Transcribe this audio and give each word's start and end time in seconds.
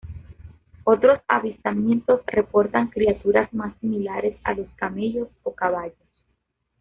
Otros 0.83 1.19
avistamientos 1.27 2.21
reportan 2.25 2.87
criaturas 2.87 3.53
más 3.53 3.77
similares 3.77 4.35
a 4.43 4.55
los 4.55 4.67
camellos 4.75 5.27
o 5.43 5.53
caballos. 5.53 5.95